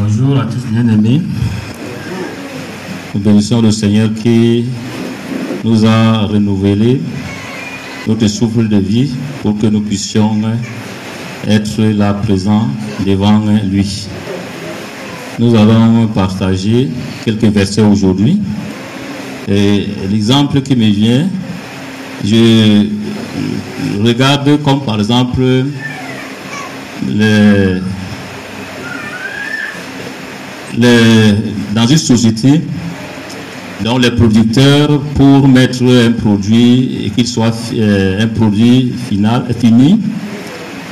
[0.00, 1.20] Bonjour à tous bien-aimés.
[3.14, 4.66] Nous bénissons le Seigneur qui
[5.64, 7.00] nous a renouvelé
[8.06, 9.10] notre souffle de vie
[9.42, 10.40] pour que nous puissions
[11.48, 12.68] être là présents
[13.04, 14.06] devant lui.
[15.40, 16.90] Nous allons partager
[17.24, 18.40] quelques versets aujourd'hui.
[19.48, 21.26] Et l'exemple qui me vient,
[22.24, 22.86] je
[24.00, 25.42] regarde comme par exemple
[27.08, 27.80] les
[30.78, 32.60] dans une société,
[33.84, 40.00] dont les producteurs, pour mettre un produit et qu'il soit euh, un produit final, fini,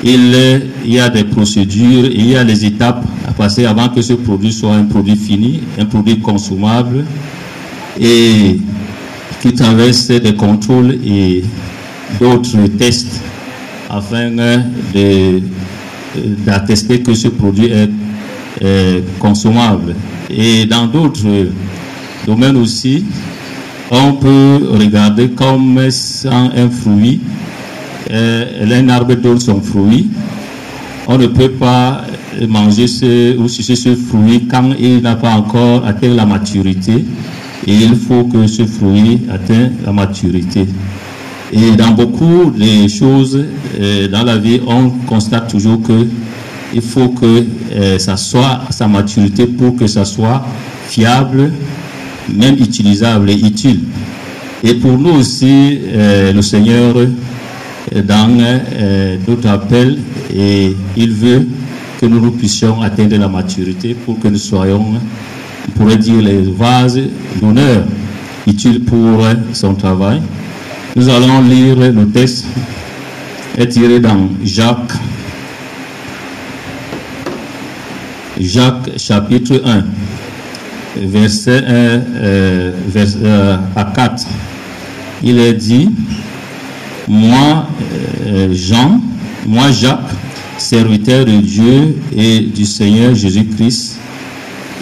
[0.04, 0.36] il,
[0.84, 4.52] y a des procédures, il y a des étapes à passer avant que ce produit
[4.52, 7.04] soit un produit fini, un produit consommable
[8.00, 8.58] et
[9.40, 11.42] qui traverse des contrôles et
[12.20, 13.20] d'autres tests
[13.88, 14.30] afin
[16.44, 17.88] d'attester que ce produit est
[19.18, 19.94] consommable.
[20.30, 21.26] Et dans d'autres
[22.26, 23.04] domaines aussi,
[23.90, 27.20] on peut regarder comme un fruit,
[28.10, 30.08] euh, un arbre donne son fruit.
[31.06, 32.02] On ne peut pas
[32.48, 37.04] manger ce, ou sucer ce fruit quand il n'a pas encore atteint la maturité.
[37.66, 40.66] Et il faut que ce fruit atteigne la maturité.
[41.52, 43.44] Et dans beaucoup de choses
[43.80, 46.06] euh, dans la vie, on constate toujours que
[46.74, 50.44] il faut que euh, ça soit sa maturité pour que ça soit
[50.88, 51.52] fiable,
[52.32, 53.80] même utilisable et utile.
[54.62, 56.94] Et pour nous aussi, euh, le Seigneur,
[57.94, 59.98] dans euh, notre appel,
[60.34, 61.46] et il veut
[62.00, 64.84] que nous, nous puissions atteindre la maturité pour que nous soyons,
[65.68, 67.00] on pourrait dire, les vases
[67.40, 67.84] d'honneur
[68.46, 70.20] utiles pour son travail.
[70.96, 72.46] Nous allons lire le texte
[73.56, 74.92] est tiré dans Jacques
[78.40, 79.84] Jacques chapitre 1,
[81.06, 84.26] verset 1 euh, euh, à 4.
[85.22, 85.88] Il est dit,
[87.08, 87.66] moi
[88.26, 89.00] euh, Jean,
[89.46, 90.00] moi Jacques,
[90.58, 93.98] serviteur de Dieu et du Seigneur Jésus-Christ,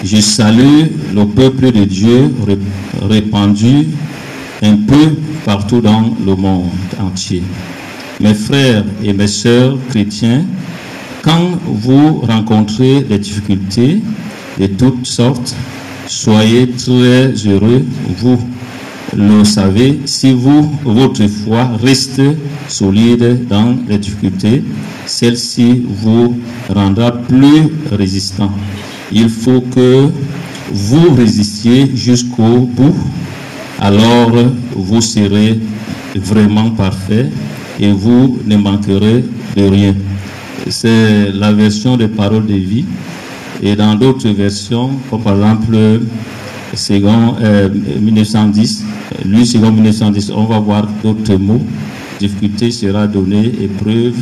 [0.04, 2.34] je salue le peuple de Dieu
[3.02, 3.88] répandu
[4.62, 6.70] un peu partout dans le monde
[7.00, 7.42] entier.
[8.20, 10.42] Mes frères et mes sœurs chrétiens,
[11.24, 14.02] quand vous rencontrez des difficultés
[14.60, 15.56] de toutes sortes,
[16.06, 17.82] soyez très heureux.
[18.18, 18.38] Vous
[19.16, 22.20] le savez, si vous, votre foi reste
[22.68, 24.62] solide dans les difficultés,
[25.06, 28.50] celle-ci vous rendra plus résistant.
[29.10, 30.10] Il faut que
[30.72, 32.96] vous résistiez jusqu'au bout,
[33.80, 34.32] alors
[34.76, 35.58] vous serez
[36.14, 37.30] vraiment parfait
[37.80, 39.24] et vous ne manquerez
[39.56, 39.94] de rien
[40.68, 42.84] c'est la version des paroles de vie.
[43.62, 45.76] Et dans d'autres versions, comme par exemple
[46.74, 47.36] second
[48.00, 48.84] 1910,
[49.24, 51.62] lui second 1910, on va voir d'autres mots.
[52.18, 54.14] Difficulté sera donnée, épreuve,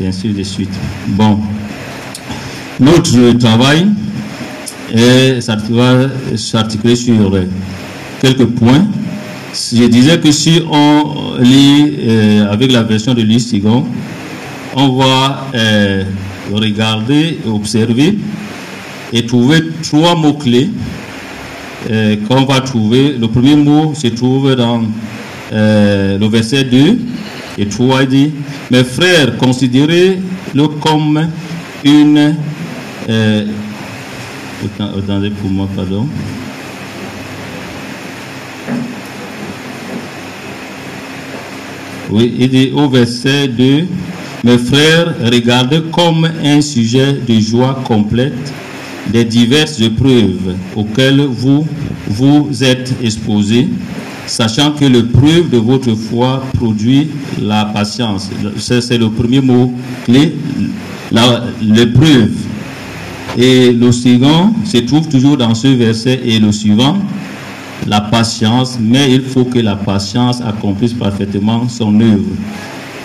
[0.00, 0.72] et ainsi de suite.
[1.08, 1.38] Bon.
[2.80, 3.86] Notre travail
[4.92, 7.38] est s'articuler sur
[8.20, 8.86] quelques points.
[9.52, 13.86] Je disais que si on lit euh, avec la version de Louis Sigon,
[14.74, 16.04] on va euh,
[16.52, 18.18] regarder, observer
[19.12, 20.70] et trouver trois mots-clés
[21.90, 23.16] euh, qu'on va trouver.
[23.18, 24.82] Le premier mot se trouve dans
[25.52, 26.98] euh, le verset 2
[27.58, 28.32] et 3 il dit,
[28.70, 31.28] mes frères, considérez-le comme
[31.84, 32.34] une...
[34.78, 36.08] attendez pour moi, pardon.
[42.10, 43.86] Oui, il dit au verset 2,
[44.44, 48.52] mes frères, regardez comme un sujet de joie complète
[49.10, 51.66] des diverses épreuves auxquelles vous
[52.08, 53.68] vous êtes exposés,
[54.26, 57.08] sachant que l'épreuve de votre foi produit
[57.40, 58.30] la patience.
[58.58, 59.72] C'est le premier mot
[60.04, 60.34] clé,
[61.62, 62.32] l'épreuve.
[63.38, 66.98] Et le second se trouve toujours dans ce verset et le suivant,
[67.86, 72.22] la patience, mais il faut que la patience accomplisse parfaitement son œuvre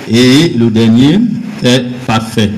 [0.09, 1.19] et le dernier
[1.63, 2.49] est parfait.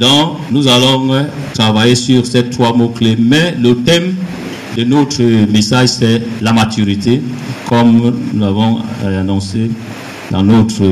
[0.00, 3.16] Donc, nous allons travailler sur ces trois mots-clés.
[3.18, 4.14] Mais le thème
[4.76, 7.20] de notre message, c'est la maturité,
[7.68, 9.70] comme nous l'avons annoncé
[10.30, 10.84] dans notre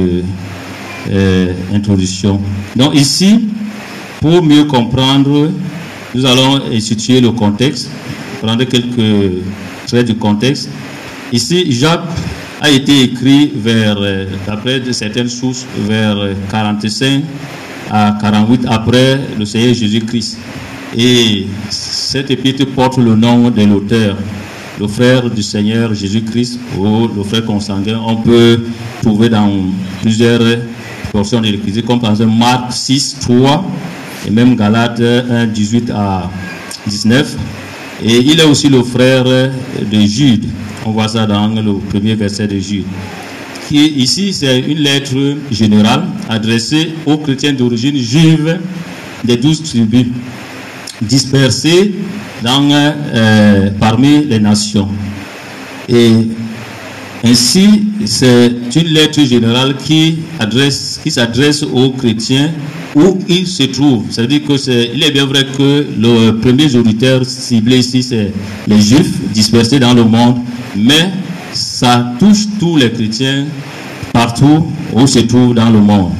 [1.11, 2.41] euh, introduction.
[2.77, 3.49] Donc, ici,
[4.21, 5.51] pour mieux comprendre,
[6.15, 7.91] nous allons situer le contexte,
[8.43, 9.43] prendre quelques
[9.87, 10.69] traits du contexte.
[11.33, 12.03] Ici, Jacques
[12.61, 16.17] a été écrit vers, euh, d'après certaines sources, vers
[16.51, 17.23] 45
[17.91, 20.39] à 48 après le Seigneur Jésus-Christ.
[20.97, 24.17] Et cette épître porte le nom de l'auteur,
[24.81, 28.01] le frère du Seigneur Jésus-Christ ou le frère consanguin.
[28.07, 28.65] On peut
[29.03, 29.51] trouver dans
[30.01, 30.41] plusieurs
[31.13, 33.65] portions de l'Église, comme par exemple Marc 6, 3
[34.27, 36.31] et même Galates 1, 18 à
[36.87, 37.37] 19.
[38.05, 40.47] Et il est aussi le frère de Jude.
[40.87, 42.85] On voit ça dans le premier verset de Jude.
[43.71, 45.15] Ici, c'est une lettre
[45.51, 48.59] générale adressée aux chrétiens d'origine juive
[49.25, 50.07] des douze tribus
[51.03, 51.93] dispersés
[52.43, 54.89] dans, euh, parmi les nations.
[55.89, 56.11] Et
[57.25, 62.53] ainsi, c'est une lettre générale qui adresse, qui s'adresse aux chrétiens
[62.95, 64.07] où ils se trouvent.
[64.11, 68.33] C'est-à-dire que c'est, il est bien vrai que le premier auditeurs ciblé ici, c'est
[68.67, 70.37] les juifs dispersés dans le monde,
[70.77, 71.11] mais
[71.53, 73.47] ça touche tous les chrétiens
[74.13, 76.13] partout où se trouvent dans le monde.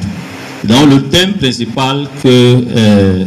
[0.63, 3.23] Donc le thème principal que euh,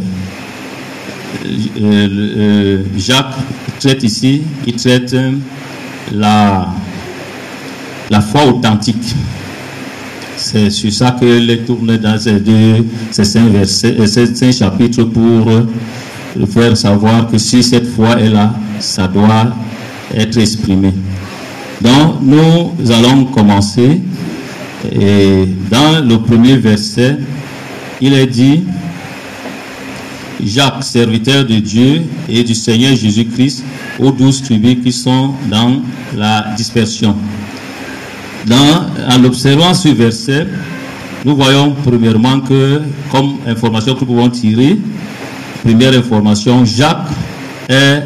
[1.81, 3.35] euh, euh, Jacques
[3.79, 5.15] traite ici, il traite
[6.11, 6.67] la,
[8.09, 9.15] la foi authentique.
[10.35, 15.49] C'est sur ça qu'il tourne dans ces deux, ces cinq versets, ces cinq chapitres pour
[16.49, 19.53] faire savoir que si cette foi est là, ça doit
[20.13, 20.93] être exprimé.
[21.81, 24.01] Donc, nous allons commencer.
[24.91, 27.17] Et dans le premier verset,
[28.01, 28.63] il est dit,
[30.45, 33.63] Jacques, serviteur de Dieu et du Seigneur Jésus-Christ,
[33.99, 35.81] aux douze tribus qui sont dans
[36.17, 37.15] la dispersion.
[38.45, 40.47] Dans, en observant ce verset,
[41.23, 42.81] nous voyons premièrement que,
[43.11, 44.77] comme information que nous pouvons tirer,
[45.63, 47.07] première information, Jacques
[47.69, 48.03] est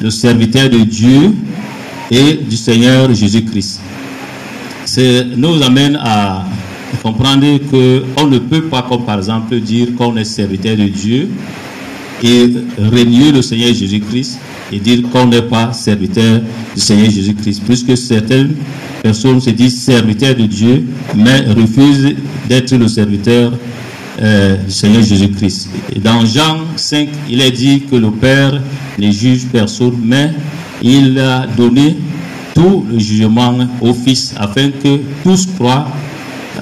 [0.00, 1.34] le serviteur de Dieu
[2.10, 3.80] et du Seigneur Jésus-Christ.
[5.36, 6.44] nous amène à
[7.02, 11.28] comprendre qu'on ne peut pas, comme par exemple, dire qu'on est serviteur de Dieu
[12.22, 14.38] et régner le Seigneur Jésus-Christ
[14.72, 16.40] et dire qu'on n'est pas serviteur
[16.74, 18.54] du Seigneur Jésus-Christ, puisque certaines
[19.06, 22.16] personnes se disent serviteurs de Dieu, mais refusent
[22.48, 23.52] d'être le serviteur
[24.20, 25.68] euh, du Seigneur Jésus-Christ.
[26.02, 28.60] Dans Jean 5, il est dit que le Père
[28.98, 30.32] ne juge personne, mais
[30.82, 31.96] il a donné
[32.52, 35.86] tout le jugement au Fils, afin que tous croient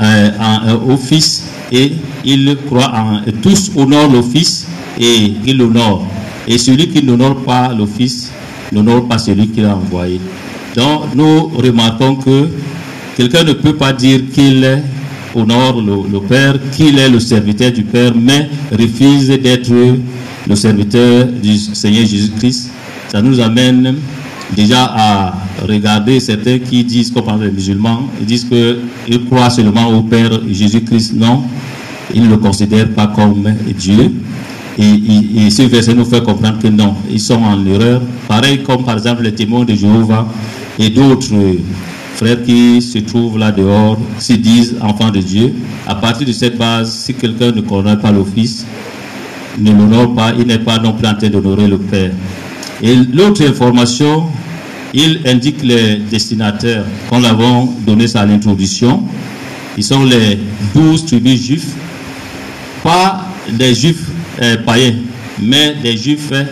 [0.03, 1.93] euh, en, au Fils et
[2.27, 4.67] ils croient en tous honorent le Fils
[5.01, 6.07] et il l'honore.
[6.47, 8.31] Et celui qui n'honore pas le Fils
[8.71, 10.21] n'honore pas celui qui l'a envoyé.
[10.75, 12.49] Donc nous remarquons que
[13.17, 14.83] quelqu'un ne peut pas dire qu'il
[15.35, 19.71] honore le, le Père, qu'il est le serviteur du Père, mais refuse d'être
[20.49, 22.71] le serviteur du Seigneur Jésus-Christ.
[23.09, 23.95] Ça nous amène
[24.55, 25.35] déjà à
[25.67, 31.15] regarder certains qui disent, comme les musulmans, ils disent qu'ils croient seulement au Père Jésus-Christ.
[31.15, 31.43] Non,
[32.15, 33.45] ils ne le considèrent pas comme
[33.79, 34.13] Dieu.
[34.79, 38.03] Et, ce verset nous fait comprendre que non, ils sont en erreur.
[38.27, 40.27] Pareil comme par exemple les témoins de Jéhovah
[40.79, 41.33] et d'autres
[42.17, 45.55] frères qui se trouvent là dehors, se disent enfants de Dieu.
[45.87, 48.67] À partir de cette base, si quelqu'un ne connaît pas le Fils,
[49.59, 52.11] ne l'honore pas, il n'est pas non plus en train d'honorer le Père.
[52.83, 54.25] Et l'autre information,
[54.93, 59.03] il indique les destinataires, qu'on l'avons donné ça à l'introduction.
[59.77, 60.39] Ils sont les
[60.75, 61.75] douze tribus juifs,
[62.83, 64.07] pas des juifs
[64.41, 64.95] euh, païens,
[65.43, 66.45] mais des juifs euh,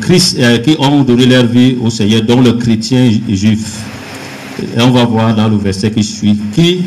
[0.00, 3.80] Christ, euh, qui ont donné leur vie au Seigneur, dont le chrétien juif.
[4.76, 6.82] Et on va voir dans le verset qui suit, qui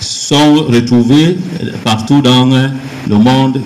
[0.00, 1.36] sont retrouvés
[1.84, 2.46] partout dans
[3.08, 3.60] le monde,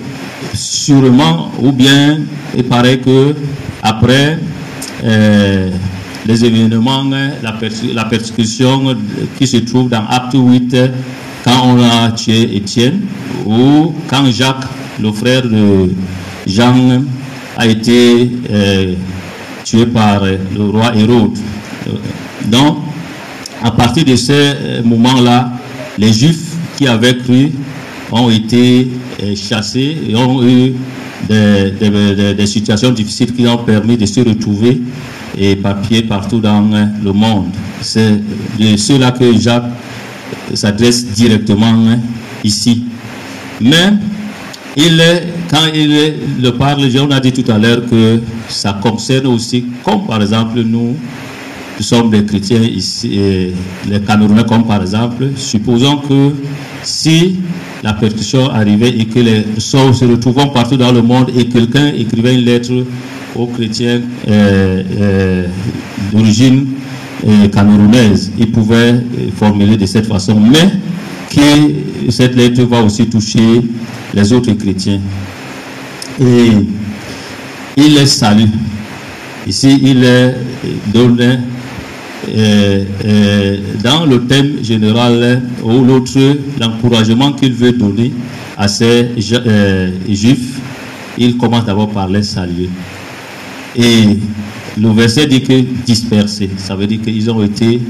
[0.53, 2.19] sûrement, ou bien
[2.55, 3.33] il paraît que
[3.81, 4.37] après
[6.27, 7.03] les événements,
[7.41, 8.95] la, persécution
[9.39, 10.77] qui se trouve dans Acte 8,
[11.43, 13.01] quand on a tué Étienne,
[13.45, 14.65] ou quand Jacques,
[15.01, 15.89] le frère de
[16.45, 17.01] Jean,
[17.57, 18.93] a été euh,
[19.65, 21.37] tué par le roi Hérode.
[22.45, 22.77] Donc,
[23.63, 25.51] à partir de ce moment-là,
[25.97, 27.51] les Juifs qui avaient cru
[28.11, 28.87] ont été
[29.23, 30.73] euh, chassés et ont eu
[31.27, 34.79] des, situations difficiles qui ont permis de se retrouver
[35.37, 36.61] et papier partout dans
[37.03, 37.47] le monde.
[37.81, 38.21] C'est
[38.59, 39.69] de cela que Jacques
[40.53, 41.73] s'adresse directement
[42.43, 42.83] ici.
[43.59, 43.93] Mais
[44.75, 45.01] il
[45.49, 50.05] quand il le parle, on a dit tout à l'heure que ça concerne aussi, comme
[50.05, 50.95] par exemple nous,
[51.77, 53.19] nous sommes des chrétiens ici,
[53.87, 56.31] les Camerounais comme par exemple, supposons que
[56.83, 57.37] si
[57.83, 61.87] la persécution arrivait et que les sorts se retrouvent partout dans le monde et quelqu'un
[61.95, 62.71] écrivait une lettre
[63.35, 65.47] aux chrétiens euh, euh,
[66.11, 66.67] d'origine
[67.27, 68.95] euh, camerounaise, il pouvait
[69.35, 70.69] formuler de cette façon, mais
[71.29, 73.61] que cette lettre va aussi toucher
[74.13, 74.99] les autres chrétiens.
[76.19, 76.51] Et
[77.77, 78.49] il les salue.
[79.47, 80.35] Ici, il est
[82.29, 86.19] euh, euh, dans le thème général ou l'autre,
[86.59, 88.11] l'encouragement qu'il veut donner
[88.57, 90.59] à ces euh, juifs,
[91.17, 92.69] il commence d'abord par les saluer.
[93.75, 94.17] Et
[94.77, 97.81] le verset dit que dispersés, ça veut dire qu'ils ont été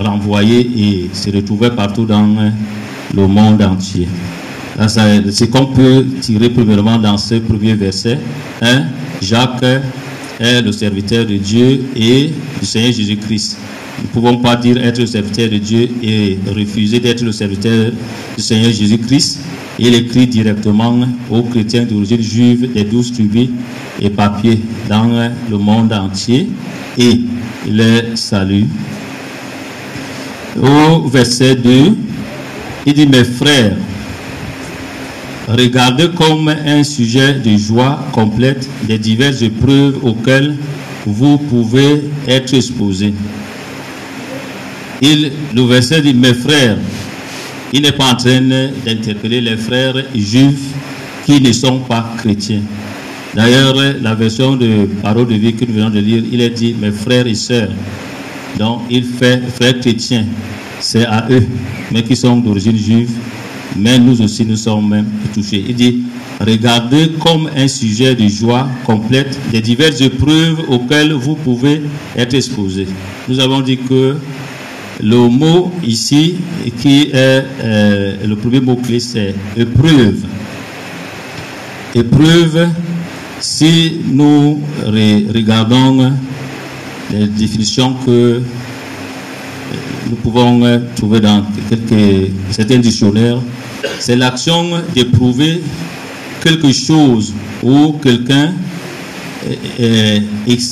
[0.00, 2.52] renvoyés et se retrouvaient partout dans
[3.14, 4.08] le monde entier.
[4.86, 8.18] C'est qu'on peut tirer premièrement dans ce premier verset.
[8.62, 8.84] Hein,
[9.20, 9.64] Jacques
[10.38, 12.30] est le serviteur de Dieu et
[12.60, 13.58] du Seigneur Jésus-Christ.
[13.98, 17.90] Nous ne pouvons pas dire être le serviteur de Dieu et refuser d'être le serviteur
[18.36, 19.40] du Seigneur Jésus-Christ.
[19.80, 20.96] Il écrit directement
[21.28, 23.48] aux chrétiens d'origine juive des douze tribus
[24.00, 26.48] et papiers dans le monde entier
[26.96, 27.20] et
[27.68, 28.64] les salue.
[30.60, 31.96] Au verset 2,
[32.86, 33.76] il dit, mes frères,
[35.48, 40.56] regardez comme un sujet de joie complète les diverses épreuves auxquelles
[41.06, 43.14] vous pouvez être exposés.
[45.00, 46.76] Il, le verset dit, mes frères,
[47.72, 50.74] il n'est pas en train d'interpeller les frères juifs
[51.24, 52.62] qui ne sont pas chrétiens.
[53.34, 56.74] D'ailleurs, la version de parole de vie que nous venons de lire, il est dit,
[56.78, 57.70] mes frères et sœurs.
[58.58, 60.24] Donc, il fait frères chrétiens.
[60.80, 61.46] C'est à eux,
[61.92, 63.10] mais qui sont d'origine juive,
[63.76, 65.64] mais nous aussi nous sommes même touchés.
[65.68, 66.02] Il dit,
[66.40, 71.82] regardez comme un sujet de joie complète les diverses épreuves auxquelles vous pouvez
[72.16, 72.86] être exposés.
[73.28, 74.16] Nous avons dit que
[75.00, 76.36] le mot ici,
[76.80, 80.24] qui est euh, le premier mot-clé, c'est épreuve.
[81.94, 82.68] Épreuve,
[83.40, 86.12] si nous regardons
[87.12, 88.42] les définitions que
[90.10, 93.38] nous pouvons trouver dans quelques, certains dictionnaires,
[93.98, 95.60] c'est l'action d'éprouver
[96.42, 97.32] quelque chose
[97.62, 98.52] ou quelqu'un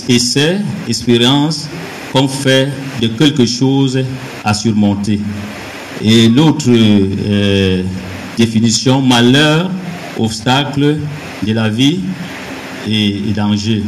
[0.08, 0.58] essaie,
[0.88, 1.68] expérience
[2.12, 2.68] qu'on fait
[3.00, 3.98] de quelque chose
[4.44, 5.20] à surmonter.
[6.02, 7.82] Et l'autre euh,
[8.36, 9.70] définition, malheur,
[10.18, 10.98] obstacle
[11.46, 12.00] de la vie
[12.88, 13.82] et, et danger.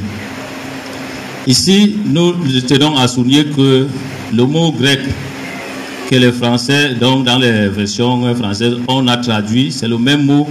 [1.46, 2.32] Ici, nous
[2.66, 3.86] tenons à souligner que
[4.34, 5.00] le mot grec
[6.08, 10.48] que les Français, donc dans les versions françaises, on a traduit, c'est le même mot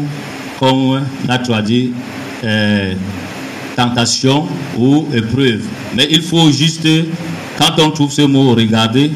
[0.59, 1.93] qu'on a traduit
[2.43, 2.93] euh,
[3.75, 4.45] tentation
[4.77, 5.63] ou épreuve.
[5.95, 6.87] Mais il faut juste,
[7.57, 9.11] quand on trouve ce mot, regarder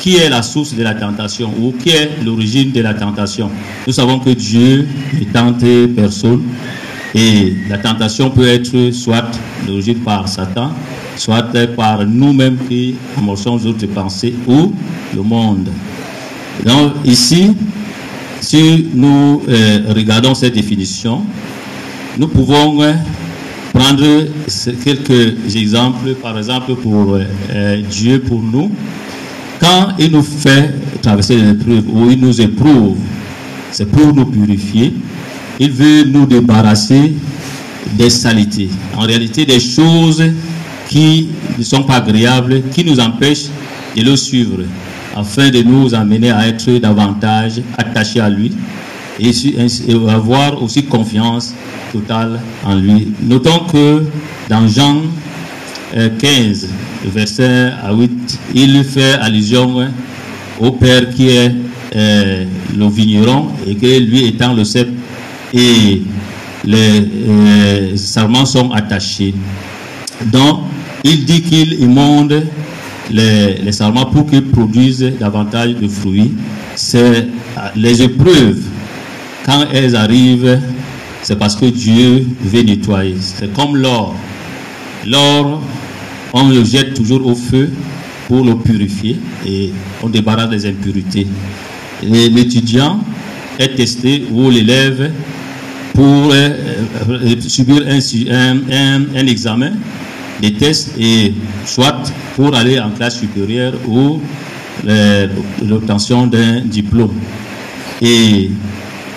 [0.00, 3.50] qui est la source de la tentation ou qui est l'origine de la tentation.
[3.86, 6.42] Nous savons que Dieu ne tente personne
[7.14, 9.30] et la tentation peut être soit
[9.66, 10.70] l'origine par Satan,
[11.16, 11.44] soit
[11.76, 14.72] par nous-mêmes qui amorçons d'autres pensées ou
[15.14, 15.68] le monde.
[16.64, 17.56] Donc ici,
[18.40, 21.22] si nous euh, regardons cette définition,
[22.16, 22.92] nous pouvons euh,
[23.72, 24.04] prendre
[24.84, 27.16] quelques exemples, par exemple pour
[27.52, 28.70] euh, Dieu, pour nous.
[29.60, 32.96] Quand il nous fait traverser des épreuves ou il nous éprouve,
[33.72, 34.94] c'est pour nous purifier.
[35.62, 37.12] Il veut nous débarrasser
[37.92, 38.70] des saletés.
[38.96, 40.24] En réalité, des choses
[40.88, 43.48] qui ne sont pas agréables, qui nous empêchent
[43.94, 44.62] de le suivre,
[45.14, 48.52] afin de nous amener à être davantage attachés à lui
[49.18, 49.32] et,
[50.08, 51.52] avoir aussi confiance
[51.92, 53.08] totale en lui.
[53.20, 54.04] Notons que
[54.48, 55.02] dans Jean
[55.92, 59.88] 15, euh, verset 8, il fait allusion
[60.58, 61.52] au Père qui est
[61.96, 64.88] euh, le vigneron et que lui étant le cep
[65.52, 66.02] et
[66.64, 69.34] les euh, serments sont attachés.
[70.26, 70.60] Donc,
[71.04, 72.44] il dit qu'il émonde
[73.10, 76.32] les, les sarments pour qu'ils produisent davantage de fruits.
[76.76, 77.26] C'est
[77.76, 78.60] les épreuves,
[79.44, 80.60] quand elles arrivent,
[81.22, 83.16] c'est parce que Dieu veut nettoyer.
[83.20, 84.14] C'est comme l'or.
[85.06, 85.62] L'or,
[86.32, 87.70] on le jette toujours au feu
[88.28, 89.16] pour le purifier
[89.46, 91.26] et on débarrasse des impurités.
[92.02, 93.00] L'étudiant
[93.58, 95.10] est testé ou l'élève
[95.94, 96.50] pour euh,
[97.08, 99.72] euh, subir un, un, un examen
[100.40, 101.34] des tests et
[101.66, 102.02] soit
[102.36, 104.20] pour aller en classe supérieure ou
[105.62, 107.12] l'obtention d'un diplôme.
[108.00, 108.50] Et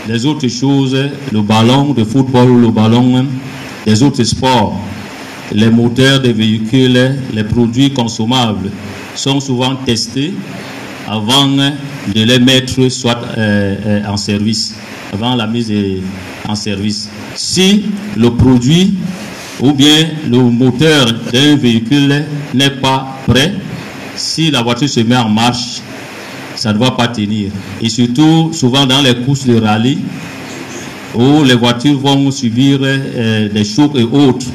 [0.10, 0.98] les autres choses,
[1.32, 3.26] le ballon de football ou le ballon
[3.86, 4.78] des autres sports,
[5.54, 8.70] les moteurs des véhicules, les produits consommables
[9.16, 10.34] sont souvent testés
[11.08, 11.72] avant de
[12.24, 14.76] les mettre soit euh, euh, en service,
[15.14, 15.72] avant la mise
[16.48, 17.10] en service.
[17.36, 17.86] Si
[18.18, 18.94] le produit
[19.60, 23.54] ou bien le moteur d'un véhicule n'est pas prêt,
[24.16, 25.82] si la voiture se met en marche,
[26.56, 27.50] ça ne va pas tenir.
[27.82, 30.00] Et surtout, souvent dans les courses de rallye,
[31.16, 34.48] où les voitures vont subir euh, des chocs et autres.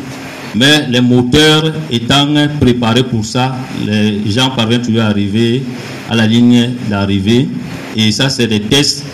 [0.54, 2.26] Mais les moteurs étant
[2.60, 5.62] préparés pour ça, les gens parviennent toujours à arriver
[6.08, 7.48] à la ligne d'arrivée.
[7.96, 9.04] Et ça, c'est des tests.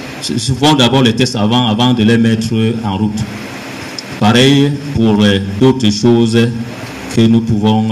[0.58, 2.54] Font d'abord les tests avant, avant de les mettre
[2.84, 3.18] en route.
[4.18, 6.48] Pareil pour euh, d'autres choses
[7.14, 7.88] que nous pouvons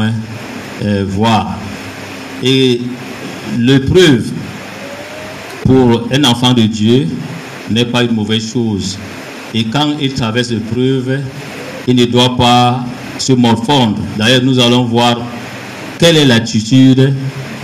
[0.82, 1.58] euh, voir.
[2.42, 2.80] Et
[3.58, 4.30] l'épreuve
[5.64, 7.06] pour un enfant de Dieu
[7.70, 8.98] n'est pas une mauvaise chose.
[9.54, 11.20] Et quand il traverse l'épreuve,
[11.86, 12.84] il ne doit pas
[13.18, 13.98] se morfondre.
[14.16, 15.20] D'ailleurs, nous allons voir
[15.98, 17.14] quelle est l'attitude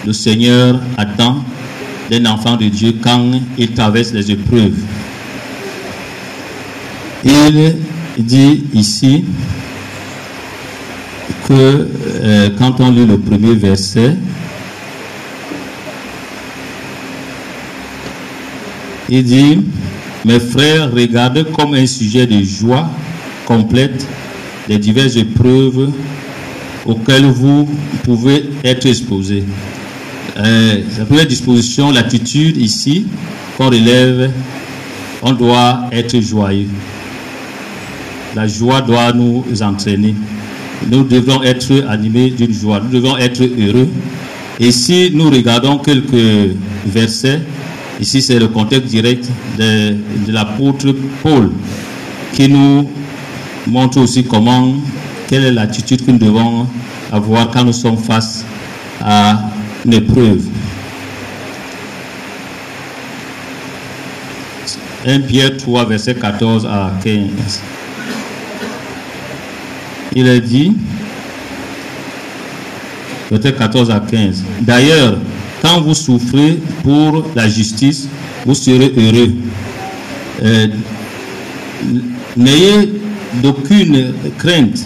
[0.06, 1.44] le Seigneur attend
[2.10, 3.22] d'un enfant de Dieu quand
[3.56, 4.74] il traverse les épreuves.
[7.24, 7.74] Il
[8.18, 9.24] dit ici
[11.48, 11.88] que
[12.22, 14.14] euh, quand on lit le premier verset,
[19.08, 19.60] il dit,
[20.24, 22.88] mes frères, regardez comme un sujet de joie
[23.46, 24.06] complète
[24.68, 25.90] les diverses épreuves
[26.84, 27.68] auxquelles vous
[28.04, 29.44] pouvez être exposés.
[30.38, 33.06] Euh, la première disposition, l'attitude ici,
[33.56, 34.30] qu'on relève,
[35.22, 36.68] on doit être joyeux.
[38.36, 40.14] La joie doit nous entraîner.
[40.88, 42.80] Nous devons être animés d'une joie.
[42.80, 43.88] Nous devons être heureux.
[44.60, 46.54] Et si nous regardons quelques
[46.86, 47.40] versets,
[48.00, 49.28] ici c'est le contexte direct
[49.58, 51.50] de, de l'apôtre Paul
[52.32, 52.88] qui nous
[53.66, 54.74] montre aussi comment,
[55.28, 56.66] quelle est l'attitude que nous devons
[57.10, 58.44] avoir quand nous sommes face
[59.00, 59.50] à
[59.84, 60.42] une épreuve.
[65.06, 67.20] 1 Pierre 3, verset 14 à 15.
[70.14, 70.76] Il est dit,
[73.30, 74.42] verset 14 à 15.
[74.60, 75.18] D'ailleurs,
[75.62, 78.08] quand vous souffrez pour la justice,
[78.44, 79.32] vous serez heureux.
[80.42, 80.68] Euh,
[82.36, 82.92] N'ayez
[83.42, 84.78] d'aucune crainte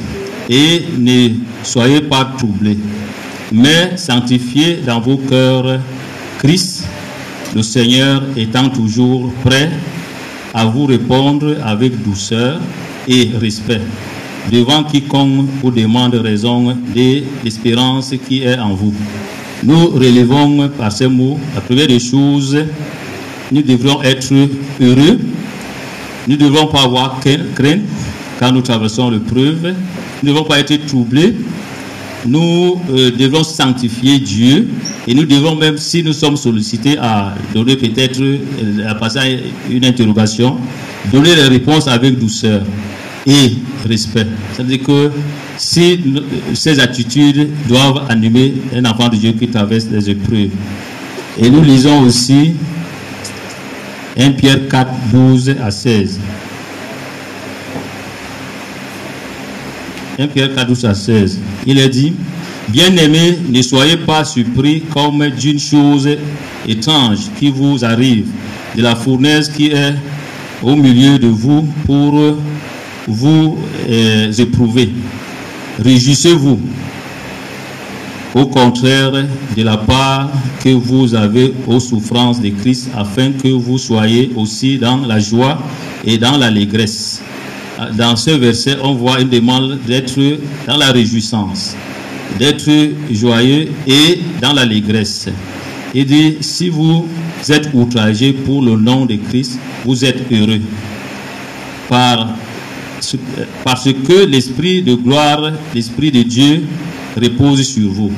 [0.49, 1.29] et ne
[1.63, 2.78] soyez pas troublés,
[3.52, 5.80] mais sanctifiez dans vos cœurs
[6.38, 6.84] Christ,
[7.54, 9.71] le Seigneur étant toujours prêt
[10.54, 12.60] à vous répondre avec douceur
[13.08, 13.80] et respect
[14.50, 18.95] devant quiconque vous demande raison de l'espérance qui est en vous.
[19.62, 22.58] Nous relevons par ces mots la première des choses,
[23.52, 24.32] nous devons être
[24.80, 25.19] heureux,
[26.26, 27.80] nous ne devons pas avoir crainte
[28.41, 29.75] quand nous traversons l'épreuve,
[30.23, 31.34] nous ne devons pas être troublés,
[32.26, 34.69] nous euh, devons sanctifier Dieu
[35.06, 39.85] et nous devons même, si nous sommes sollicités à donner peut-être, euh, à passer une
[39.85, 40.56] interrogation,
[41.13, 42.63] donner les réponses avec douceur
[43.26, 43.52] et
[43.89, 44.26] respect.
[44.52, 45.11] C'est-à-dire que
[45.56, 46.00] si
[46.54, 50.50] ces attitudes doivent animer un enfant de Dieu qui traverse les épreuves.
[51.39, 52.54] Et nous lisons aussi
[54.19, 56.21] 1 Pierre 4, 12 à 16.
[60.19, 61.39] 1 Pierre 4, 12 à 16.
[61.67, 62.13] Il est dit,
[62.69, 66.09] Bien-aimés, ne soyez pas surpris comme d'une chose
[66.67, 68.27] étrange qui vous arrive,
[68.77, 69.95] de la fournaise qui est
[70.63, 72.19] au milieu de vous pour
[73.07, 73.59] vous
[73.91, 74.91] euh, éprouver.
[75.85, 76.61] Réjouissez-vous.
[78.35, 79.13] Au contraire
[79.55, 80.31] de la part
[80.65, 85.59] que vous avez aux souffrances de Christ, afin que vous soyez aussi dans la joie
[86.07, 87.21] et dans l'allégresse.
[87.97, 90.18] Dans ce verset, on voit une demande d'être
[90.66, 91.76] dans la réjouissance,
[92.38, 92.71] d'être
[93.10, 95.28] joyeux et dans l'allégresse.
[95.95, 97.06] Il dit, si vous
[97.49, 100.60] êtes outragé pour le nom de Christ, vous êtes heureux.
[101.88, 102.28] Par,
[103.64, 106.62] parce que l'Esprit de gloire, l'Esprit de Dieu
[107.21, 108.12] repose sur vous.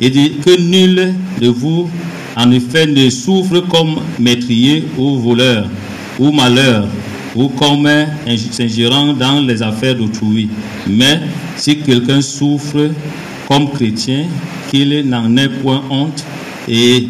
[0.00, 1.88] Il dit que nul de vous,
[2.36, 5.66] en effet, ne souffre comme métrier ou voleur
[6.18, 6.86] ou malheur
[7.36, 7.88] ou comme
[8.50, 10.48] s'ingérant dans les affaires d'autrui.
[10.88, 11.20] Mais
[11.56, 12.90] si quelqu'un souffre
[13.48, 14.24] comme chrétien,
[14.70, 16.24] qu'il n'en ait point honte
[16.68, 17.08] et,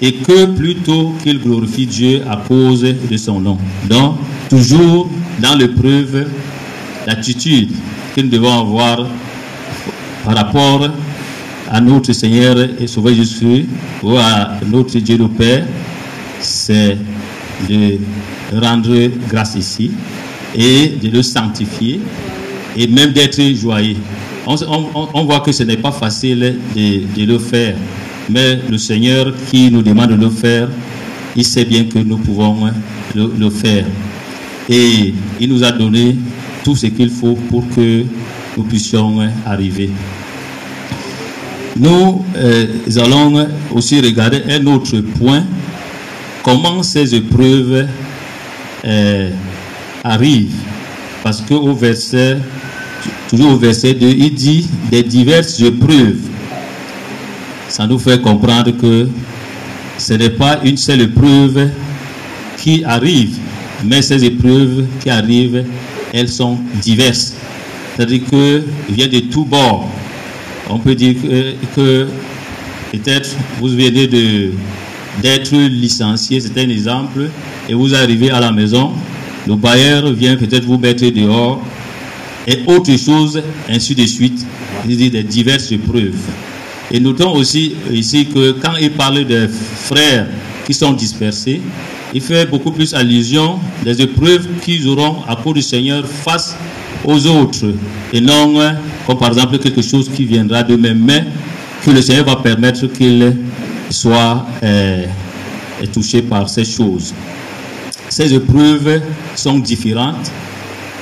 [0.00, 3.58] et que plutôt qu'il glorifie Dieu à cause de son nom.
[3.88, 4.16] Donc,
[4.48, 6.26] toujours dans l'épreuve,
[7.06, 7.70] l'attitude
[8.14, 9.06] que nous devons avoir
[10.24, 10.88] par rapport
[11.70, 13.66] à notre Seigneur et Sauveur Jésus
[14.02, 15.64] ou à notre Dieu le Père,
[16.40, 16.96] c'est
[17.68, 17.98] de
[18.58, 19.90] rendre grâce ici
[20.54, 22.00] et de le sanctifier
[22.76, 23.96] et même d'être joyeux.
[24.46, 27.76] On, voit que ce n'est pas facile de, le faire,
[28.28, 30.68] mais le Seigneur qui nous demande de le faire,
[31.36, 32.56] il sait bien que nous pouvons
[33.14, 33.84] le, faire.
[34.68, 36.16] Et il nous a donné
[36.64, 38.04] tout ce qu'il faut pour que
[38.56, 39.90] nous puissions arriver.
[41.76, 45.44] Nous euh, allons aussi regarder un autre point,
[46.42, 47.86] comment ces épreuves
[48.84, 49.30] euh,
[50.04, 50.54] arrivent?
[51.22, 52.38] Parce que au verset,
[53.28, 56.18] toujours au verset 2, il dit des diverses épreuves.
[57.68, 59.08] Ça nous fait comprendre que
[59.98, 61.68] ce n'est pas une seule épreuve
[62.56, 63.36] qui arrive,
[63.84, 65.64] mais ces épreuves qui arrivent,
[66.12, 67.34] elles sont diverses.
[67.94, 69.88] C'est-à-dire qu'il vient de tous bords.
[70.68, 71.14] On peut dire
[71.76, 72.06] que
[72.92, 74.52] peut-être vous venez de
[75.22, 77.28] d'être licencié, c'est un exemple,
[77.68, 78.92] et vous arrivez à la maison,
[79.46, 81.62] le bailleur vient peut-être vous mettre dehors,
[82.46, 84.46] et autre chose, ainsi de suite,
[84.86, 86.14] dit des diverses épreuves.
[86.90, 90.26] Et notons aussi ici que quand il parle des frères
[90.66, 91.60] qui sont dispersés,
[92.12, 96.56] il fait beaucoup plus allusion des épreuves qu'ils auront à cause du Seigneur face
[97.04, 97.72] aux autres,
[98.12, 98.58] et non
[99.06, 101.24] comme par exemple quelque chose qui viendra d'eux-mêmes, mais
[101.84, 103.36] que le Seigneur va permettre qu'ils
[103.90, 105.06] soient euh,
[105.92, 107.12] touchés par ces choses.
[108.08, 109.02] Ces épreuves
[109.36, 110.30] sont différentes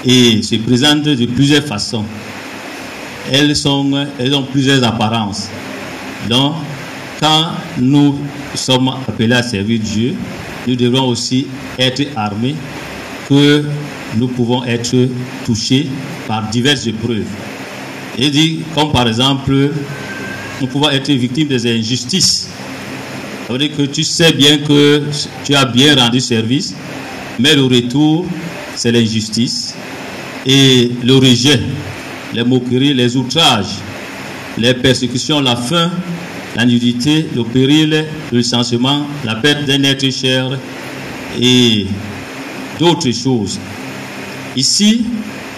[0.05, 2.05] et se présentent de plusieurs façons.
[3.31, 5.49] Elles, sont, elles ont plusieurs apparences.
[6.29, 6.55] Donc,
[7.21, 7.49] quand
[7.79, 8.17] nous
[8.55, 10.15] sommes appelés à servir Dieu,
[10.67, 11.47] nous devons aussi
[11.79, 12.55] être armés
[13.29, 13.65] que
[14.17, 15.09] nous pouvons être
[15.45, 15.87] touchés
[16.27, 17.27] par diverses épreuves.
[18.19, 19.71] Il dit, comme par exemple,
[20.61, 22.49] nous pouvons être victimes des injustices.
[23.49, 25.05] Ça veut dire que tu sais bien que
[25.43, 26.75] tu as bien rendu service,
[27.39, 28.27] mais le retour,
[28.77, 29.75] c'est l'injustice
[30.45, 31.59] et le rejet,
[32.35, 33.79] les moqueries, les outrages,
[34.59, 35.91] les persécutions, la faim,
[36.57, 40.51] la nudité, le péril, le licenciement, la perte d'un être cher
[41.41, 41.87] et
[42.79, 43.59] d'autres choses.
[44.57, 45.07] Ici,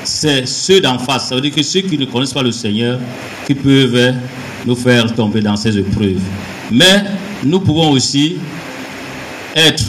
[0.05, 1.31] c'est ceux d'en face.
[1.31, 3.01] Ça veut dire que ceux qui ne connaissent pas le Seigneur
[3.49, 4.15] qui peuvent
[4.65, 6.21] nous faire tomber dans ces épreuves.
[6.71, 7.03] Mais
[7.45, 8.37] nous pouvons aussi
[9.55, 9.85] être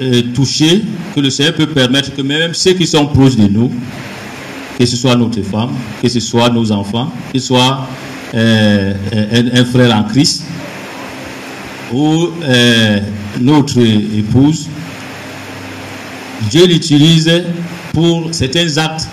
[0.00, 0.82] euh, touchés,
[1.14, 3.70] que le Seigneur peut permettre que même ceux qui sont proches de nous,
[4.78, 7.86] que ce soit notre femme, que ce soit nos enfants, que ce soit
[8.34, 8.94] euh,
[9.54, 10.44] un, frère en Christ
[11.92, 13.00] ou euh,
[13.38, 14.68] notre épouse,
[16.50, 17.30] Dieu l'utilise
[17.92, 19.06] pour certains actes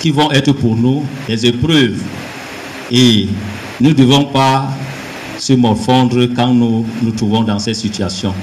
[0.00, 1.96] qui vont être pour nous des épreuves.
[2.92, 3.26] Et
[3.80, 4.68] nous ne devons pas
[5.40, 8.34] se morfondre quand nous nous trouvons dans cette situation.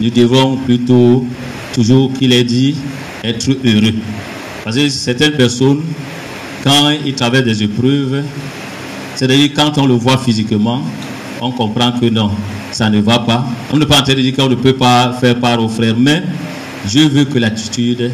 [0.00, 1.24] Nous devons plutôt,
[1.72, 2.74] toujours qu'il ait dit,
[3.22, 3.94] être heureux.
[4.64, 5.82] Parce que certaines personnes,
[6.64, 8.22] quand ils traversent des épreuves,
[9.14, 10.82] c'est-à-dire quand on le voit physiquement,
[11.40, 12.30] on comprend que non,
[12.72, 13.46] ça ne va pas.
[13.72, 16.22] On ne peut pas dire qu'on ne peut pas faire part aux frères, mais
[16.88, 18.10] je veux que l'attitude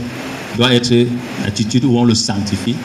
[0.59, 0.95] doit être
[1.43, 2.77] l'attitude où on le sanctifie.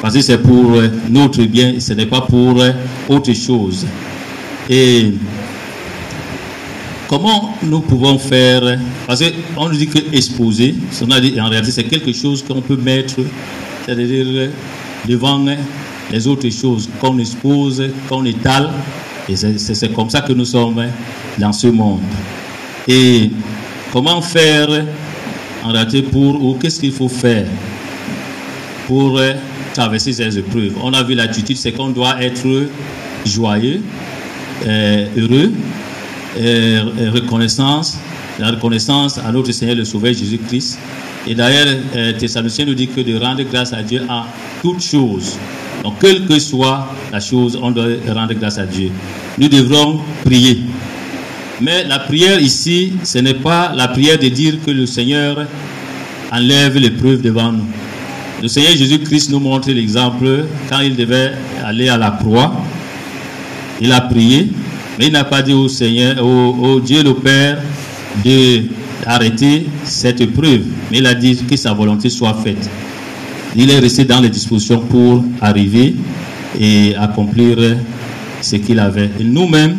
[0.00, 2.62] Parce que c'est pour notre bien, ce n'est pas pour
[3.08, 3.86] autre chose.
[4.70, 5.12] Et
[7.08, 8.78] comment nous pouvons faire?
[9.06, 9.22] Parce
[9.54, 13.16] qu'on nous dit que exposer, en réalité c'est quelque chose qu'on peut mettre,
[13.84, 14.50] c'est-à-dire
[15.06, 15.44] devant
[16.10, 18.70] les autres choses qu'on expose, qu'on étale.
[19.28, 20.82] Et c'est comme ça que nous sommes
[21.38, 22.00] dans ce monde.
[22.88, 23.30] Et
[23.92, 24.68] comment faire
[25.62, 27.46] en réalité pour, ou qu'est-ce qu'il faut faire
[28.86, 29.20] pour
[29.72, 30.74] traverser ces épreuves?
[30.82, 32.68] On a vu l'attitude, c'est qu'on doit être
[33.24, 33.80] joyeux,
[34.66, 35.52] heureux,
[36.36, 37.98] euh, reconnaissance,
[38.38, 40.78] la reconnaissance à notre Seigneur le Sauveur Jésus-Christ.
[41.26, 44.26] Et d'ailleurs, euh, Thessaloniciens nous dit que de rendre grâce à Dieu à
[44.60, 45.38] toutes choses.
[45.82, 48.90] Donc, quelle que soit la chose, on doit rendre grâce à Dieu.
[49.38, 50.62] Nous devrons prier.
[51.60, 55.46] Mais la prière ici, ce n'est pas la prière de dire que le Seigneur
[56.32, 57.66] enlève l'épreuve devant nous.
[58.42, 61.32] Le Seigneur Jésus-Christ nous montre l'exemple quand il devait
[61.64, 62.52] aller à la croix.
[63.80, 64.50] Il a prié,
[64.98, 67.58] mais il n'a pas dit au Seigneur, au, Dieu le Père,
[69.04, 70.62] d'arrêter cette épreuve.
[70.90, 72.70] Mais il a dit que sa volonté soit faite.
[73.56, 75.94] Il est resté dans les dispositions pour arriver
[76.58, 77.56] et accomplir
[78.40, 79.10] ce qu'il avait.
[79.18, 79.76] Et nous-mêmes,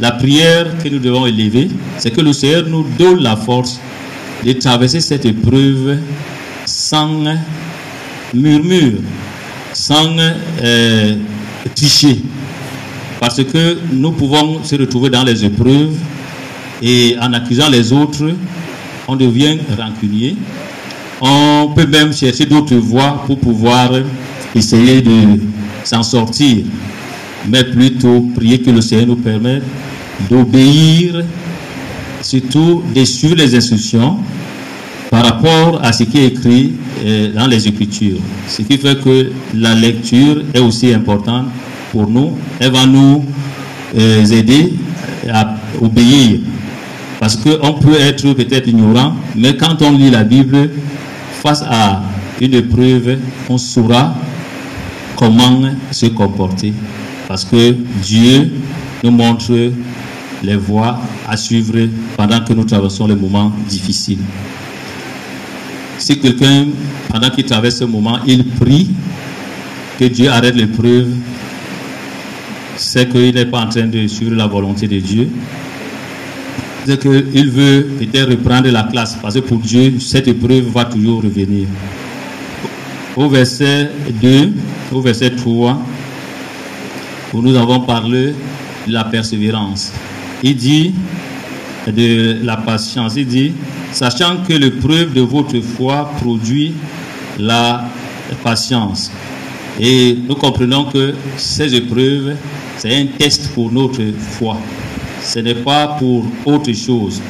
[0.00, 1.68] la prière que nous devons élever,
[1.98, 3.80] c'est que le Seigneur nous donne la force
[4.44, 5.98] de traverser cette épreuve
[6.64, 7.24] sans
[8.32, 9.00] murmure,
[9.72, 10.16] sans
[10.62, 11.16] euh,
[11.74, 12.20] tricher.
[13.20, 15.94] Parce que nous pouvons se retrouver dans les épreuves
[16.80, 18.30] et en accusant les autres,
[19.08, 20.36] on devient rancunier.
[21.20, 23.90] On peut même chercher d'autres voies pour pouvoir
[24.54, 25.40] essayer de
[25.82, 26.64] s'en sortir.
[27.48, 29.62] Mais plutôt prier que le Seigneur nous permette
[30.30, 31.24] d'obéir,
[32.22, 34.16] surtout de suivre les instructions
[35.10, 36.72] par rapport à ce qui est écrit
[37.04, 38.18] euh, dans les Écritures.
[38.48, 41.46] Ce qui fait que la lecture est aussi importante
[41.92, 42.36] pour nous.
[42.58, 43.24] Elle va nous
[43.96, 44.74] euh, aider
[45.32, 46.40] à obéir.
[47.20, 50.70] Parce qu'on peut être peut-être ignorant, mais quand on lit la Bible
[51.42, 52.02] face à
[52.40, 54.14] une épreuve, on saura
[55.16, 56.72] comment se comporter.
[57.26, 58.52] Parce que Dieu
[59.02, 59.52] nous montre
[60.42, 60.98] les voies
[61.28, 64.20] à suivre pendant que nous traversons les moments difficiles.
[65.98, 66.66] Si quelqu'un,
[67.08, 68.88] pendant qu'il traverse ce moment, il prie
[69.98, 71.08] que Dieu arrête l'épreuve,
[72.78, 75.28] c'est qu'il n'est pas en train de suivre la volonté de Dieu.
[76.86, 81.22] C'est qu'il veut peut-être reprendre la classe, parce que pour Dieu, cette épreuve va toujours
[81.22, 81.66] revenir.
[83.16, 83.90] Au verset
[84.22, 84.52] 2,
[84.92, 85.78] au verset 3,
[87.34, 88.32] où nous avons parlé
[88.86, 89.92] de la persévérance.
[90.42, 90.94] Il dit
[91.86, 93.52] de la patience, il dit,
[93.92, 96.74] sachant que l'épreuve de votre foi produit
[97.38, 97.84] la
[98.42, 99.10] patience.
[99.80, 102.34] Et nous comprenons que ces épreuves,
[102.76, 104.56] c'est un test pour notre foi.
[105.22, 107.20] Ce n'est pas pour autre chose.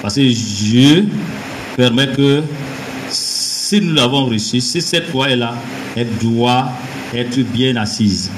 [0.00, 1.06] Parce que Dieu
[1.76, 2.42] permet que
[3.08, 5.54] si nous l'avons reçu, si cette foi est là,
[5.96, 6.68] elle doit
[7.14, 8.30] être bien assise.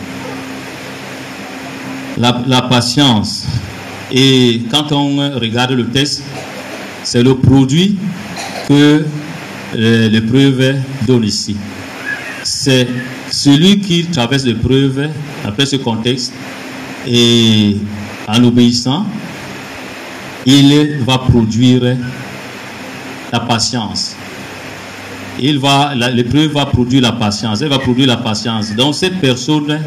[2.19, 3.47] La, patience.
[4.13, 6.23] Et quand on regarde le test,
[7.03, 7.97] c'est le produit
[8.69, 9.05] que
[9.75, 11.57] euh, l'épreuve donne ici.
[12.43, 12.87] C'est
[13.31, 15.09] celui qui traverse l'épreuve,
[15.45, 16.33] après ce contexte,
[17.07, 17.77] et
[18.29, 19.07] en obéissant,
[20.47, 21.97] il va produire
[23.33, 24.17] la patience.
[25.39, 27.63] Il va, l'épreuve va produire la patience.
[27.63, 28.75] Elle va produire la patience.
[28.75, 29.81] Donc cette personne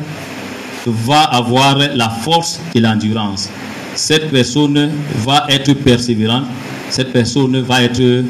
[0.86, 3.50] va avoir la force et l'endurance.
[3.96, 4.90] Cette personne
[5.24, 6.46] va être persévérante.
[6.90, 8.24] Cette personne va être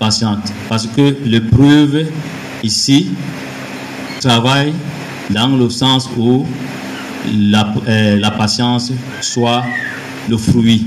[0.00, 0.52] patiente.
[0.68, 2.06] Parce que l'épreuve
[2.62, 3.08] ici
[5.30, 6.44] dans le sens où
[7.32, 9.64] la, euh, la patience soit
[10.28, 10.86] le fruit.